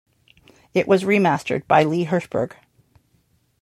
[0.73, 2.53] It was remastered by Lee Herschberg.